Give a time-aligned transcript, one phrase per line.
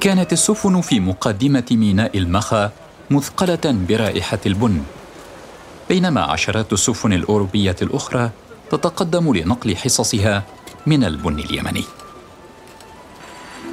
[0.00, 2.72] كانت السفن في مقدمة ميناء المخا
[3.10, 4.82] مثقلة برائحة البن.
[5.88, 8.30] بينما عشرات السفن الأوروبية الأخرى
[8.70, 10.42] تتقدم لنقل حصصها
[10.86, 11.84] من البن اليمني.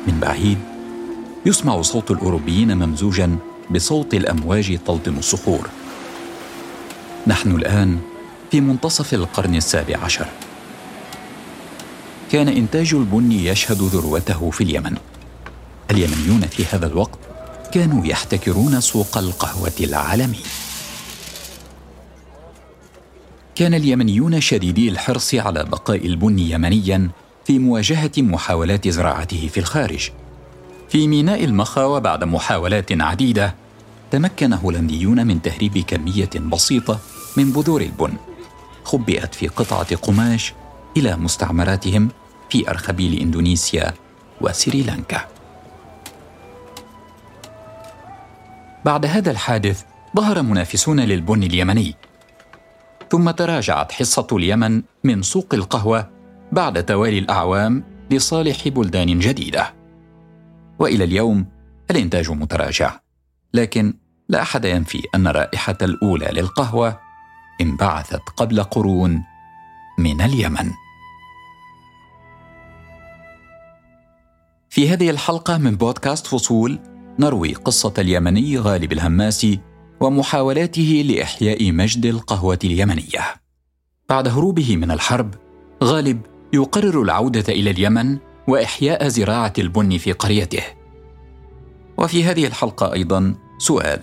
[0.08, 0.58] من بعيد
[1.46, 3.38] يسمع صوت الأوروبيين ممزوجا
[3.72, 5.70] بصوت الأمواج تلطم الصخور.
[7.28, 8.00] نحن الآن
[8.52, 10.28] في منتصف القرن السابع عشر.
[12.32, 14.98] كان إنتاج البن يشهد ذروته في اليمن.
[15.92, 17.20] اليمنيون في هذا الوقت
[17.72, 20.40] كانوا يحتكرون سوق القهوة العالمي.
[23.56, 27.10] كان اليمنيون شديدي الحرص على بقاء البن يمنيا
[27.46, 30.10] في مواجهة محاولات زراعته في الخارج.
[30.90, 33.56] في ميناء المخا وبعد محاولات عديدة
[34.12, 37.00] تمكن هولنديون من تهريب كمية بسيطة
[37.38, 38.14] من بذور البن.
[38.84, 40.54] خبئت في قطعة قماش
[40.98, 42.10] إلى مستعمراتهم
[42.50, 43.94] في أرخبيل إندونيسيا
[44.42, 45.35] وسريلانكا.
[48.86, 49.84] بعد هذا الحادث
[50.16, 51.96] ظهر منافسون للبن اليمني.
[53.12, 56.10] ثم تراجعت حصة اليمن من سوق القهوة
[56.52, 59.74] بعد توالي الأعوام لصالح بلدان جديدة.
[60.80, 61.46] وإلى اليوم
[61.92, 63.00] الإنتاج متراجع
[63.54, 63.94] لكن
[64.30, 67.00] لا أحد ينفي أن الرائحه الأولى للقهوة
[67.62, 69.24] انبعثت قبل قرون
[70.00, 70.72] من اليمن.
[74.70, 79.60] في هذه الحلقة من بودكاست فصول نروي قصة اليمني غالب الهماسي
[80.02, 83.22] ومحاولاته لإحياء مجد القهوة اليمنية.
[84.10, 85.36] بعد هروبه من الحرب
[85.84, 86.22] غالب
[86.54, 90.64] يقرر العودة إلى اليمن وإحياء زراعة البن في قريته.
[91.98, 94.02] وفي هذه الحلقة أيضا سؤال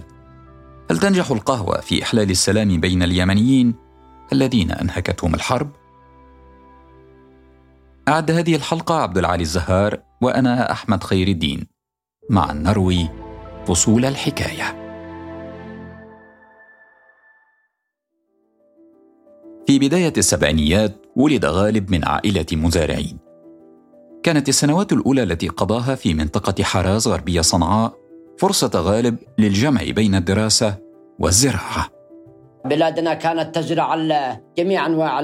[0.90, 3.74] هل تنجح القهوة في إحلال السلام بين اليمنيين
[4.32, 5.70] الذين أنهكتهم الحرب؟
[8.08, 11.71] أعد هذه الحلقة عبد العالي الزهار وأنا أحمد خير الدين.
[12.32, 13.08] مع نروي
[13.66, 14.82] فصول الحكاية.
[19.66, 23.18] في بداية السبعينيات ولد غالب من عائلة مزارعين.
[24.22, 27.92] كانت السنوات الأولى التي قضاها في منطقة حراز غربية صنعاء
[28.38, 30.74] فرصة غالب للجمع بين الدراسة
[31.18, 31.88] والزراعة.
[32.64, 33.94] بلادنا كانت تزرع
[34.58, 35.20] جميع أنواع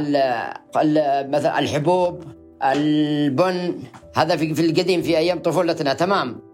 [1.29, 2.25] مثلا الحبوب
[2.63, 3.75] البن
[4.15, 6.48] هذا في القديم في أيام طفولتنا تمام.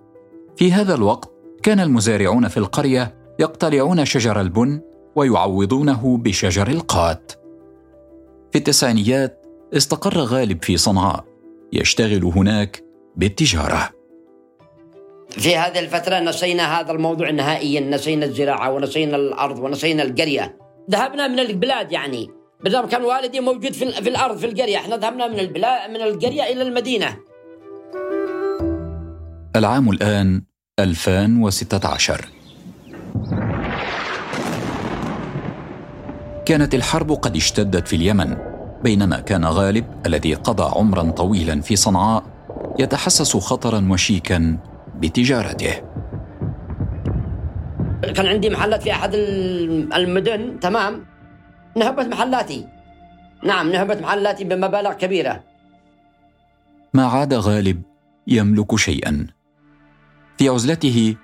[0.56, 1.30] في هذا الوقت
[1.62, 4.80] كان المزارعون في القرية يقتلعون شجر البن
[5.16, 7.32] ويعوضونه بشجر القات.
[8.52, 11.24] في التسعينيات استقر غالب في صنعاء
[11.72, 12.84] يشتغل هناك
[13.16, 13.90] بالتجارة.
[15.30, 20.58] في هذه الفترة نسينا هذا الموضوع نهائيا نسينا الزراعة ونسينا الأرض ونسينا القرية.
[20.90, 22.30] ذهبنا من البلاد يعني.
[22.64, 24.76] بالضبط كان والدي موجود في, في الأرض في القرية.
[24.76, 27.16] إحنا ذهبنا من البلاد من القرية إلى المدينة.
[29.56, 30.42] العام الآن
[30.80, 32.28] 2016
[36.46, 38.36] كانت الحرب قد اشتدت في اليمن
[38.82, 42.22] بينما كان غالب الذي قضى عمرا طويلا في صنعاء
[42.78, 44.58] يتحسس خطرا وشيكا
[44.96, 45.74] بتجارته.
[48.14, 49.14] كان عندي محلات في أحد
[49.94, 51.06] المدن تمام؟
[51.76, 52.66] نهبت محلاتي.
[53.44, 55.44] نعم نهبت محلاتي بمبالغ كبيرة.
[56.94, 57.82] ما عاد غالب
[58.26, 59.33] يملك شيئا.
[60.38, 61.16] في عزلته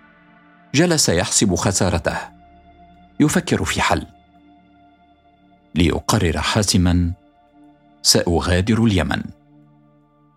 [0.75, 2.17] جلس يحسب خسارته.
[3.21, 4.07] يفكر في حل.
[5.75, 7.13] ليقرر حاسما
[8.03, 9.23] سأغادر اليمن.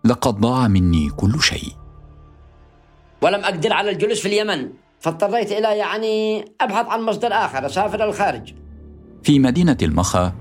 [0.04, 1.72] لقد ضاع مني كل شيء.
[3.22, 4.68] ولم أقدر على الجلوس في اليمن
[5.00, 8.54] فاضطريت إلى يعني أبحث عن مصدر آخر أسافر الخارج.
[9.22, 10.32] في مدينة المخا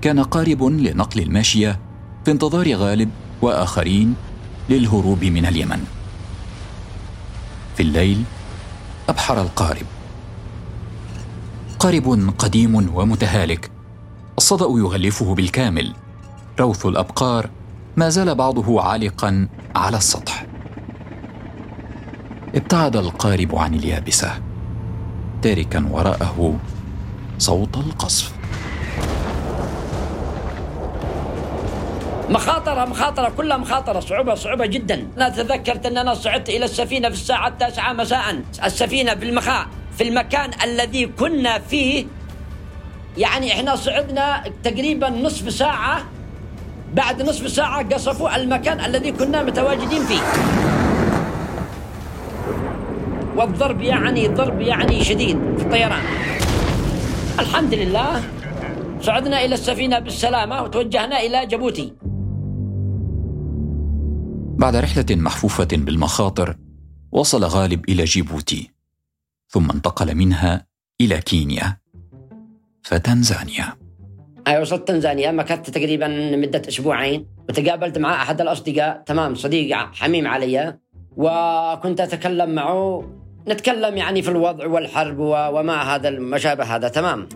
[0.00, 1.80] كان قارب لنقل الماشية
[2.24, 3.10] في انتظار غالب
[3.42, 4.14] وآخرين
[4.70, 6.01] للهروب من اليمن.
[7.76, 8.24] في الليل
[9.08, 9.86] أبحر القارب.
[11.78, 13.70] قارب قديم ومتهالك
[14.38, 15.94] الصدأ يغلفه بالكامل.
[16.60, 17.50] روث الأبقار
[17.96, 20.46] ما زال بعضه عالقا على السطح.
[22.54, 24.40] ابتعد القارب عن اليابسة.
[25.42, 26.58] تاركا وراءه
[27.38, 28.41] صوت القصف.
[32.30, 35.08] مخاطرة مخاطرة كلها مخاطرة صعوبة صعوبة جدا.
[35.16, 38.42] أنا تذكرت أن أنا صعدت إلى السفينة في الساعة التاسعة مساء.
[38.64, 39.66] السفينة في المخاء
[39.98, 42.06] في المكان الذي كنا فيه.
[43.18, 46.04] يعني إحنا صعدنا تقريبا نصف ساعة.
[46.94, 50.20] بعد نصف ساعة قصفوا المكان الذي كنا متواجدين فيه.
[53.36, 56.02] والضرب يعني ضرب يعني شديد في الطيران.
[57.38, 58.22] الحمد لله
[59.00, 61.92] صعدنا إلى السفينة بالسلامة وتوجهنا إلى جيبوتي
[64.58, 66.56] بعد رحلة محفوفة بالمخاطر
[67.12, 68.70] وصل غالب إلى جيبوتي
[69.48, 70.66] ثم انتقل منها
[71.00, 71.76] إلى كينيا
[72.82, 73.76] فتنزانيا.
[74.48, 79.02] أي وصلت تنزانيا مكثت تقريبا مدة أسبوعين وتقابلت مع أحد الأصدقاء.
[79.06, 80.78] تمام صديق حميم علي
[81.16, 83.10] وكنت أتكلم معه.
[83.48, 86.88] نتكلم يعني في الوضع والحرب وما هذا ما شابه هذا.
[86.88, 87.28] تمام.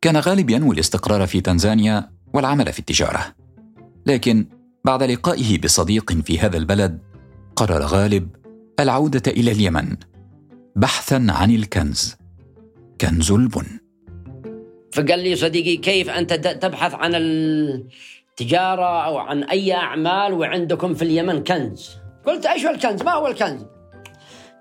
[0.00, 3.34] كان غالب ينوي الاستقرار في تنزانيا والعمل في التجارة
[4.06, 4.55] لكن
[4.86, 6.98] بعد لقائه بصديق في هذا البلد
[7.56, 8.36] قرر غالب
[8.80, 9.96] العودة إلى اليمن
[10.76, 12.16] بحثا عن الكنز.
[13.00, 13.66] كنز البن.
[14.92, 21.44] فقال لي صديقي كيف أنت تبحث عن التجارة أو عن أي أعمال وعندكم في اليمن
[21.44, 21.96] كنز؟
[22.26, 23.66] قلت إيش هو الكنز؟ ما هو الكنز؟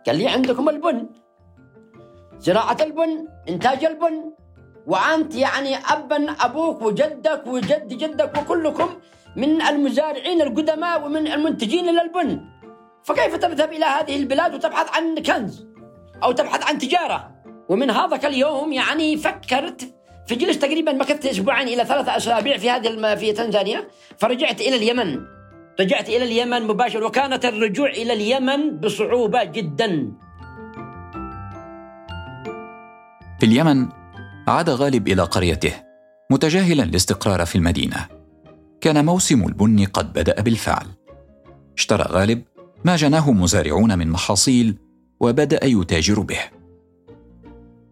[0.07, 1.09] قال لي عندكم البن.
[2.39, 4.33] زراعة البن إنتاج البن.
[4.87, 8.89] وأنت يعني أبا أبوك وجدك وجد جدك وكلكم
[9.35, 12.41] من المزارعين القدماء ومن المنتجين للبن
[13.03, 15.65] فكيف تذهب إلى هذه البلاد وتبحث عن كنز
[16.23, 17.31] أو تبحث عن تجارة؟
[17.69, 19.95] ومن هذاك اليوم يعني فكرت
[20.27, 23.87] فجلست تقريبا مكثت أسبوعين إلى ثلاثة أسابيع في هذه في تنزانيا.
[24.17, 25.19] فرجعت إلى اليمن.
[25.79, 30.11] رجعت إلى اليمن مباشرة وكانت الرجوع إلى اليمن بصعوبة جدا.
[33.39, 34.04] في اليمن
[34.47, 35.73] عاد غالب إلى قريته
[36.31, 38.07] متجاهلا الاستقرار في المدينة.
[38.81, 40.85] كان موسم البن قد بدأ بالفعل.
[41.77, 42.41] اشترى غالب
[42.83, 44.77] ما جناه مزارعون من محاصيل
[45.19, 46.39] وبدأ يتاجر به.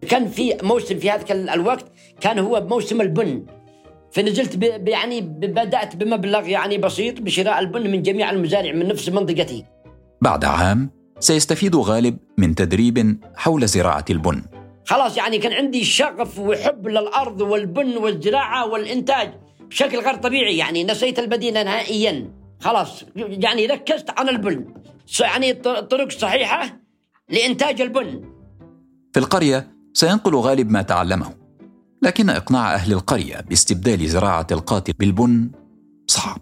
[0.09, 1.85] كان في موسم في هذاك الوقت
[2.21, 3.45] كان هو بموسم البن.
[4.11, 9.65] فنزلت يعني بدأت بمبلغ يعني بسيط بشراء البن من جميع المزارع من نفس منطقتي.
[10.21, 10.89] بعد عام
[11.19, 14.43] سيستفيد غالب من تدريب حول زراعة البن.
[14.85, 21.19] خلاص يعني كان عندي شغف وحب للأرض والبن والزراعة والإنتاج بشكل غير طبيعي يعني نسيت
[21.19, 22.31] المدينة نهائيا.
[22.59, 24.73] خلاص يعني ركزت على البن.
[25.19, 26.79] يعني طرق صحيحة
[27.29, 28.21] لإنتاج البن.
[29.13, 31.35] في القرية سينقل غالب ما تعلمه
[32.01, 35.51] لكن إقناع أهل القرية باستبدال زراعة القاتل بالبن
[36.07, 36.41] صعب.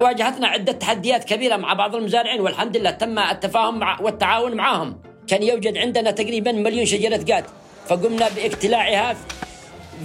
[0.00, 5.76] واجهتنا عدة تحديات كبيرة مع بعض المزارعين والحمد لله تم التفاهم والتعاون معهم كان يوجد
[5.76, 7.44] عندنا تقريبا مليون شجرة قات
[7.88, 9.16] فقمنا باقتلاعها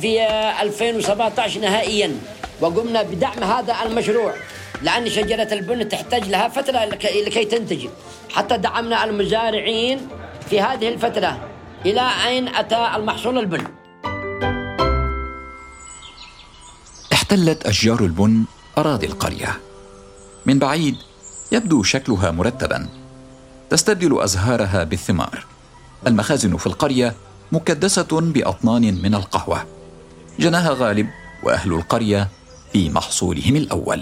[0.02, 0.22] في
[0.62, 2.18] 2017 نهائيا.
[2.62, 4.34] وقمنا بدعم هذا المشروع
[4.82, 7.88] لأن شجرة البن تحتاج لها فترة لكي تنتج
[8.30, 10.08] حتى دعمنا المزارعين
[10.50, 11.50] في هذه الفترة.
[11.86, 13.64] إلى أين أتى المحصول البن؟
[17.14, 18.46] احتلت أشجار البن
[18.78, 19.60] أراضي القرية.
[20.46, 20.96] من بعيد
[21.52, 23.05] يبدو شكلها مرتبا.
[23.70, 25.46] تستبدل أزهارها بالثمار.
[26.08, 27.14] المخازن في القرية
[27.52, 29.66] مكدسة بأطنان من القهوة.
[30.40, 31.08] جناها غالب
[31.44, 32.28] وأهل القرية
[32.74, 34.02] في محصولهم الأول.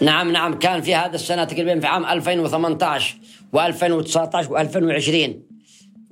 [0.00, 3.16] نعم نعم كان في هذا السنة تقريبا في عام 2018
[3.56, 3.56] و2019
[4.48, 5.30] و2020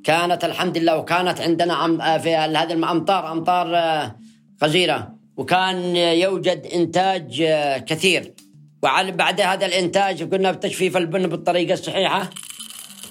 [0.05, 4.17] كانت الحمد لله وكانت عندنا في هذه الامطار امطار آه،
[4.65, 5.15] غزيرة.
[5.37, 7.79] وكان يوجد إنتاج آه،
[8.85, 12.31] كثير وبعد هذا الإنتاج قلنا بتجفيف البن بالطريقة الصحيحة.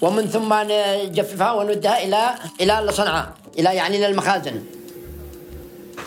[0.02, 3.28] ومن ثم نجففها وندها إلى إلى صنعاء
[3.58, 4.62] إلى يعني للمخازن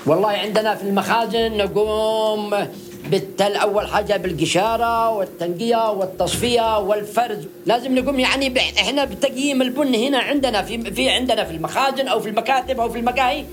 [0.05, 2.67] والله عندنا في المخازن نقوم
[3.05, 7.47] بالتل أول حاجة بالقشارة والتنقية والتصفية والفرز.
[7.65, 12.29] لازم نقوم يعني إحنا بتقييم البن هنا عندنا في في عندنا في المخازن أو في
[12.29, 13.45] المكاتب أو في المقاهي.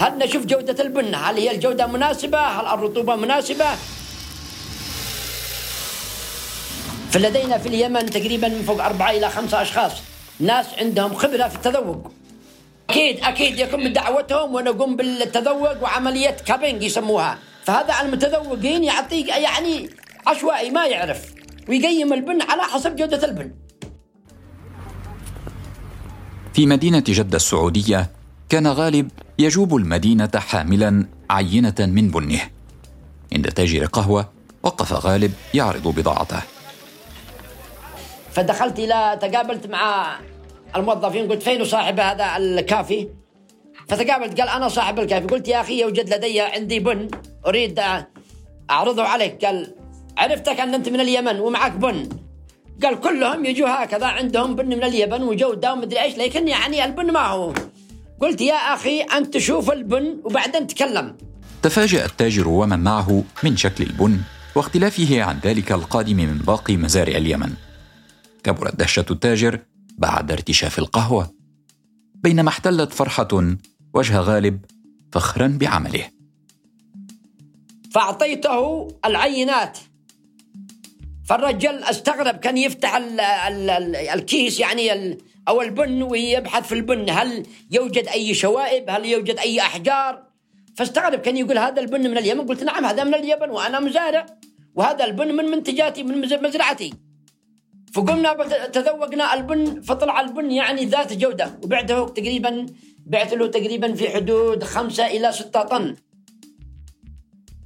[0.00, 3.66] هل نشوف جودة البن؟ هل هي الجودة مناسبة؟ هل الرطوبة مناسبة؟
[7.10, 9.92] فلدينا في اليمن تقريبا من فوق أربعة إلى خمسة أشخاص.
[10.40, 12.12] ناس عندهم خبرة في التذوق.
[12.90, 17.38] أكيد أكيد يكون بدعوتهم ونقوم بالتذوق وعملية كابينج يسموها.
[17.64, 19.90] فهذا المتذوقين يعطيك يعني
[20.26, 21.34] عشوائي ما يعرف.
[21.68, 23.50] ويقيم البن على حسب جودة البن.
[26.54, 28.10] في مدينة جدة السعودية
[28.48, 32.40] كان غالب يجوب المدينة حاملا عينة من بنه.
[33.32, 34.32] عند تاجر قهوة
[34.62, 36.55] وقف غالب يعرض بضاعته.
[38.36, 40.16] فدخلت إلى تقابلت مع
[40.76, 43.08] الموظفين قلت فين صاحب هذا الكافي؟
[43.88, 45.26] فتقابلت قال أنا صاحب الكافي.
[45.26, 47.08] قلت يا أخي يوجد لدي عندي بن
[47.46, 47.80] أريد
[48.70, 49.44] أعرضه عليك.
[49.44, 49.74] قال
[50.18, 52.08] عرفتك أن أنت من اليمن ومعك بن.
[52.82, 57.26] قال كلهم يجوا هكذا عندهم بن من اليمن وجودة ومدري إيش لكن يعني البن ما
[57.26, 57.52] هو.
[58.20, 61.16] قلت يا أخي أنت شوف البن وبعدين تكلم.
[61.62, 64.18] تفاجأ التاجر ومن معه من شكل البن
[64.54, 67.52] واختلافه عن ذلك القادم من باقي مزارع اليمن.
[68.44, 69.60] كبرت دهشة التاجر
[69.98, 71.34] بعد ارتشاف القهوة.
[72.14, 73.28] بينما احتلت فرحة
[73.94, 74.64] وجه غالب
[75.12, 76.10] فخرا بعمله.
[77.90, 79.78] فأعطيته العينات.
[81.24, 87.10] فالرجل استغرب كان يفتح ال ال ال الكيس يعني ال أو البن ويبحث في البن
[87.10, 90.26] هل يوجد أي شوائب؟ هل يوجد أي أحجار؟
[90.76, 94.26] فاستغرب كان يقول هذا البن من اليمن؟ قلت نعم هذا من اليمن وأنا مزارع
[94.74, 97.05] وهذا البن من منتجاتي من مزرعتي.
[97.96, 98.36] فقمنا
[98.72, 101.58] تذوقنا البن فطلع البن يعني ذات جودة.
[101.64, 102.66] وبعته تقريبا
[103.06, 105.96] بعت له تقريبا في حدود خمسة إلى ستة طن.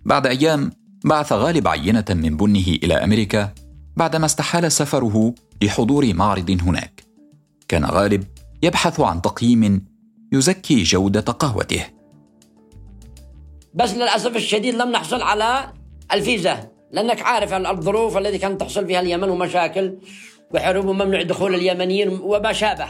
[0.05, 0.71] بعد أيام
[1.05, 3.55] بعث غالب عينة من بنه إلى أمريكا
[3.97, 7.03] بعدما استحال سفره لحضور معرض هناك.
[7.69, 8.25] كان غالب
[8.63, 9.85] يبحث عن تقييم
[10.33, 11.87] يزكي جودة قهوته.
[13.75, 15.73] بس للأسف الشديد لم نحصل على
[16.13, 16.80] الفيزا.
[16.93, 19.99] لأنك عارف الظروف التي كانت تحصل فيها اليمن ومشاكل
[20.55, 22.87] وحروب وممنوع دخول اليمنيين وما شابه.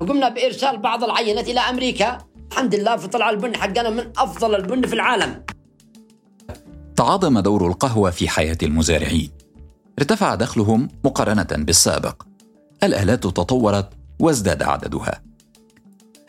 [0.00, 2.18] وقمنا بإرسال بعض العينات إلى أمريكا.
[2.52, 5.42] الحمد لله فطلع البن حقنا من أفضل البن في العالم.
[6.96, 9.30] تعاظم دور القهوة في حياة المزارعين.
[9.98, 12.22] ارتفع دخلهم مقارنة بالسابق.
[12.82, 13.88] الآلات تطورت
[14.20, 15.22] وازداد عددها.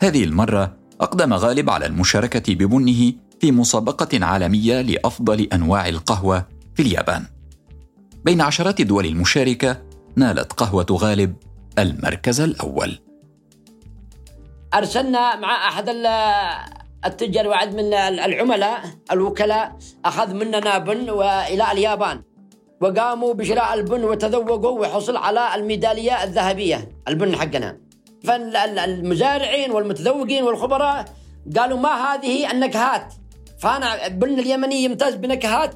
[0.02, 7.24] هذه المرة أقدم غالب على المشاركة ببنه في مسابقة عالمية لأفضل أنواع القهوة في اليابان.
[8.24, 9.82] بين عشرات الدول المشاركة
[10.16, 11.36] نالت قهوة غالب
[11.78, 12.98] المركز الأول.
[14.74, 15.88] أرسلنا مع أحد
[17.04, 22.22] التجار وعد من العملاء الوكلاء أخذ مننا بن وإلى اليابان.
[22.80, 27.80] وقاموا بشراء البن وتذوقوا وحصل على الميدالية الذهبية البن حقنا.
[28.24, 31.04] فالمزارعين والمتذوقين والخبراء
[31.56, 33.14] قالوا ما هذه النكهات؟
[33.58, 35.74] فأنا البن اليمني يمتاز بنكهات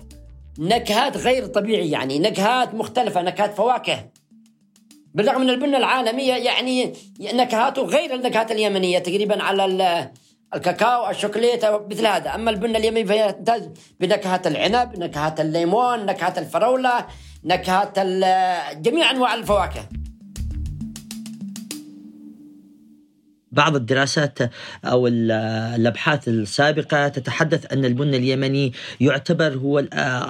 [0.58, 4.10] نكهات غير طبيعية يعني نكهات مختلفة نكهات فواكه.
[5.14, 9.64] بالرغم من البن العالمية يعني نكهاته غير النكهات اليمنية تقريبا على
[10.54, 12.34] الكاكاو الشوكولاتة مثل هذا.
[12.34, 13.70] أما البن اليمني فهي تمتاز
[14.00, 17.06] بنكهة العنب نكهة الليمون نكهة الفراولة
[17.44, 17.92] نكهة
[18.72, 19.88] جميع أنواع الفواكه.
[23.54, 24.38] بعض الدراسات
[24.84, 29.84] أو الأبحاث السابقة تتحدث أن البن اليمني يعتبر هو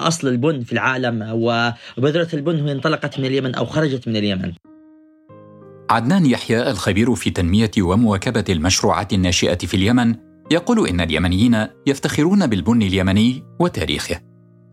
[0.09, 4.53] أصل البن في العالم وبذرة البن هي انطلقت من اليمن أو خرجت من اليمن.
[5.91, 10.15] عدنان يحيى الخبير في تنمية ومواكبة المشروعات الناشئة في اليمن
[10.51, 14.21] يقول إن اليمنيين يفتخرون بالبن اليمني وتاريخه.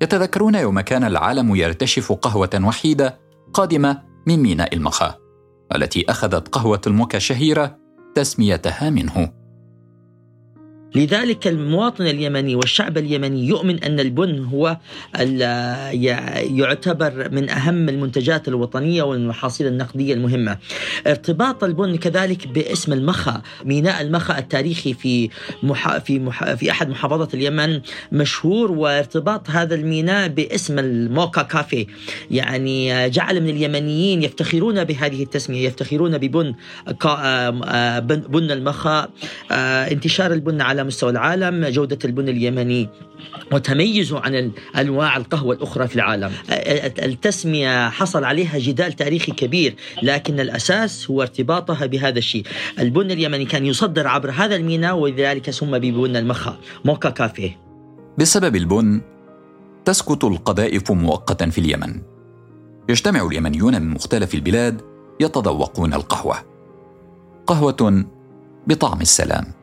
[0.02, 3.20] يتذكرون يوم كان العالم يرتشف قهوة وحيدة
[3.54, 5.16] قادمة من ميناء المخا
[5.76, 7.81] التي أخذت قهوة الموكا الشهيره
[8.16, 9.41] تسميتها منه.
[10.96, 14.78] لذلك المواطن اليمني والشعب اليمني يؤمن أن البن هو
[16.58, 20.58] يعتبر من أهم المنتجات الوطنية والمحاصيل النقدية المهمة.
[21.08, 25.30] ارتباط البن كذلك باسم المخا، ميناء المخا التاريخي في
[25.64, 25.98] مح...
[25.98, 26.54] في مح...
[26.54, 27.82] في أحد محافظات اليمن
[28.12, 31.88] مشهور وارتباط هذا الميناء باسم الموكا كافي
[32.32, 36.56] يعني جعل من اليمنيين يفتخرون بهذه التسمية، يفتخرون ببن
[38.30, 39.10] بن المخا
[39.52, 42.90] انتشار البن على على مستوى العالم جودة البن اليمني
[43.52, 46.32] وتميزه عن أنواع القهوة الأخرى في العالم.
[47.00, 52.46] التسمية حصل عليها جدال تاريخي كبير، لكن الأساس هو ارتباطها بهذا الشيء.
[52.80, 57.60] البن اليمني كان يصدر عبر هذا الميناء ولذلك سمى ببن المخا، موكا كافيه.
[58.18, 59.02] بسبب البن
[59.86, 62.02] تسكت القذائف مؤقتا في اليمن.
[62.90, 64.82] يجتمع اليمنيون من مختلف البلاد
[65.20, 66.36] يتذوقون القهوة.
[67.48, 68.06] قهوة
[68.68, 69.61] بطعم السلام.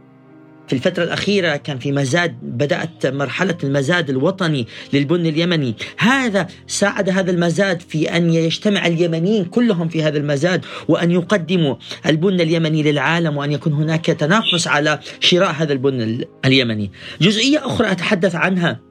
[0.69, 5.75] في الفترة الأخيرة كان في مزاد بدأت مرحلة المزاد الوطني للبن اليمني.
[5.99, 12.41] هذا ساعد هذا المزاد في أن يجتمع اليمنيين كلهم في هذا المزاد وأن يقدموا البن
[12.41, 16.91] اليمني للعالم وأن يكون هناك تنافس على شراء هذا البن اليمني.
[17.21, 18.88] جزئية أخرى أتحدث عنها.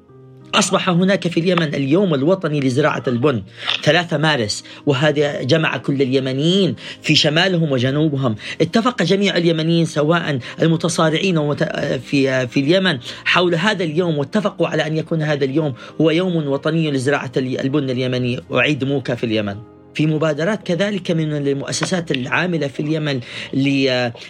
[0.57, 3.43] أصبح هناك في اليمن اليوم الوطني لزراعة البن.
[3.83, 8.35] 3 مارس وهذا جمع كل اليمنيين في شمالهم وجنوبهم.
[8.61, 11.55] اتفق جميع اليمنيين سواء المتصارعين
[11.99, 16.91] في في اليمن حول هذا اليوم واتفقوا على أن يكون هذا اليوم هو يوم وطني
[16.91, 18.39] لزراعة البن اليمني.
[18.49, 19.76] وعيد موكا في اليمن.
[19.97, 23.19] في مبادرات كذلك من المؤسسات العاملة في اليمن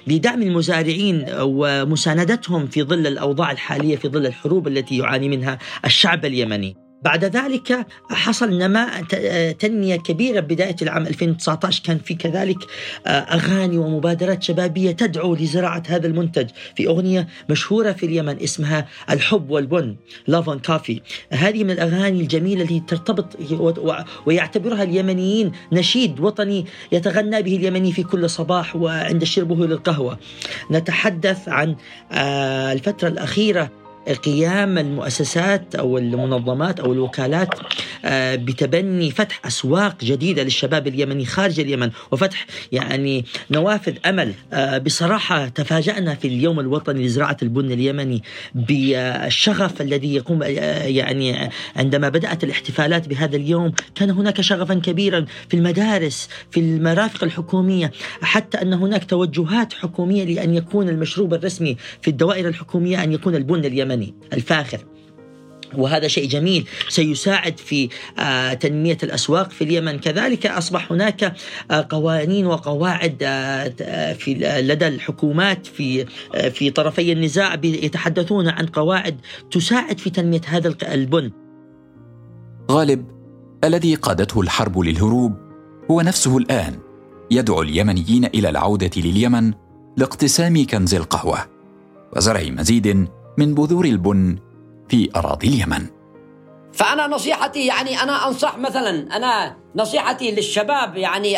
[0.07, 6.86] لدعم المزارعين ومساندتهم في ظل الأوضاع الحالية في ظل الحروب التي يعاني منها الشعب اليمني.
[7.01, 9.03] بعد ذلك حصل نماء
[9.51, 12.57] تنمية كبيرة بداية العام 2019 كان في كذلك
[13.07, 19.49] آه، أغاني ومبادرات شبابية تدعو لزراعة هذا المنتج في أغنية مشهورة في اليمن اسمها الحب
[19.49, 19.95] والبن
[20.27, 21.01] لافون كافي
[21.31, 23.37] هذه من الأغاني الجميلة التي ترتبط
[24.25, 30.19] ويعتبرها اليمنيين نشيد وطني يتغنى به اليمني في كل صباح وعند شربه للقهوة.
[30.71, 31.75] نتحدث عن
[32.11, 37.49] آه، الفترة الأخيرة قيام المؤسسات أو المنظمات أو الوكالات
[38.35, 41.91] بتبني فتح أسواق جديدة للشباب اليمني خارج اليمن.
[42.11, 44.33] وفتح يعني نوافذ أمل.
[44.85, 48.23] بصراحة تفاجأنا في اليوم الوطني لزراعة البن اليمني
[48.55, 56.29] بالشغف الذي يقوم يعني عندما بدأت الاحتفالات بهذا اليوم كان هناك شغفا كبيرا في المدارس
[56.51, 57.91] في المرافق الحكومية.
[58.21, 63.65] حتى أن هناك توجهات حكومية لأن يكون المشروب الرسمي في الدوائر الحكومية أن يكون البن
[63.65, 64.79] اليمني الفاخر.
[65.77, 66.67] وهذا شيء جميل.
[66.89, 69.99] سيساعد في آه، تنمية الأسواق في اليمن.
[69.99, 71.33] كذلك أصبح هناك
[71.71, 76.05] آه، قوانين وقواعد آه، في لدى الحكومات في
[76.51, 79.17] في طرفي النزاع يتحدثون عن قواعد
[79.51, 81.31] تساعد في تنمية هذا البن.
[82.71, 83.05] غالب
[83.63, 85.33] الذي قادته الحرب للهروب
[85.91, 86.79] هو نفسه الآن.
[87.31, 89.53] يدعو اليمنيين إلى العودة لليمن
[89.97, 91.37] لاقتسام كنز القهوة.
[92.15, 93.07] وزرع مزيد
[93.37, 94.37] من بذور البن
[94.89, 95.85] في أراضي اليمن.
[96.73, 101.37] فأنا نصيحتي يعني أنا أنصح مثلا أنا نصيحتي للشباب يعني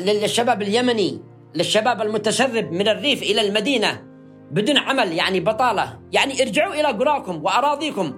[0.00, 1.22] للشباب اليمني
[1.54, 4.02] للشباب المتسرب من الريف إلى المدينة
[4.50, 5.98] بدون عمل يعني بطالة.
[6.12, 8.12] يعني ارجعوا إلى قراكم وأراضيكم.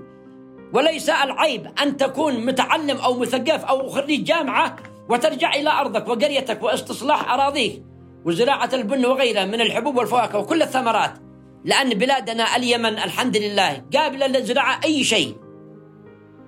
[0.72, 4.76] وليس العيب أن تكون متعلم أو مثقف أو خريج جامعة
[5.08, 7.82] وترجع إلى أرضك وقريتك واستصلاح أراضيك
[8.24, 11.23] وزراعة البن وغيرها من الحبوب والفواكه وكل الثمرات.
[11.64, 15.36] لأن بلادنا اليمن الحمد لله قابلة لزراعة أي شيء.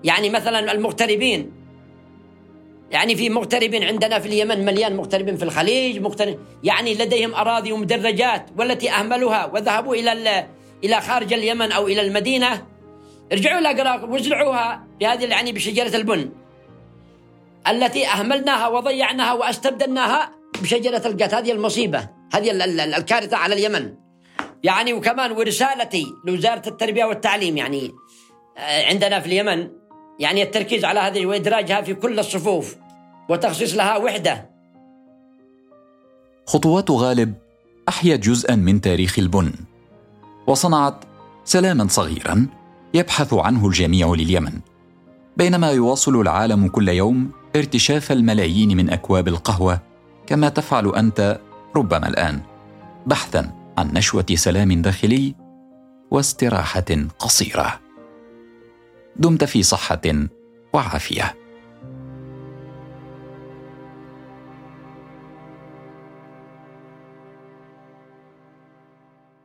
[0.04, 1.52] يعني مثلا المغتربين.
[2.90, 8.50] يعني في مغتربين عندنا في اليمن مليان مغتربين في الخليج مغترب يعني لديهم أراضي ومدرجات
[8.58, 10.46] والتي أهملوها وذهبوا إلى
[10.84, 12.66] إلى خارج اليمن أو إلى المدينة.
[13.32, 16.30] ارجعوا لها وازرعوها بهذه يعني بشجرة البن.
[17.68, 20.32] التي أهملناها وضيعناها وأستبدلناها
[20.62, 22.08] بشجرة القت هذه المصيبة.
[22.32, 22.50] هذه
[22.96, 24.05] الكارثة على اليمن.
[24.66, 27.94] يعني وكمان ورسالتي لوزارة التربية والتعليم يعني
[28.58, 29.68] آه، عندنا في اليمن
[30.18, 32.76] يعني التركيز على هذه وإدراجها في كل الصفوف
[33.28, 34.50] وتخصيص لها وحدة.
[36.46, 37.34] خطوات غالب
[37.88, 39.52] أحيت جزءا من تاريخ البن.
[40.46, 41.04] وصنعت
[41.44, 42.46] سلاما صغيرا
[42.94, 44.52] يبحث عنه الجميع لليمن
[45.36, 49.80] بينما يواصل العالم كل يوم ارتشاف الملايين من أكواب القهوة
[50.26, 51.40] كما تفعل أنت
[51.76, 52.40] ربما الآن
[53.06, 55.34] بحثا عن نشوة سلام داخلي
[56.10, 56.84] واستراحة
[57.18, 57.80] قصيرة.
[59.16, 60.00] دمت في صحة
[60.72, 61.34] وعافية.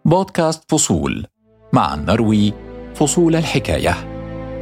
[0.06, 1.26] بودكاست فصول
[1.74, 2.54] مع نروي
[2.96, 3.96] فصول الحكاية.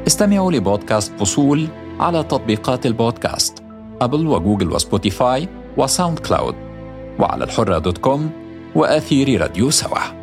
[0.08, 1.68] استمعوا لبودكاست فصول
[2.00, 3.64] على تطبيقات البودكاست
[4.02, 6.56] أبل وجوجل وسبوتيفاي وساوند كلاود
[7.20, 10.19] وعلى الحرة dot com وأثير راديو سوا.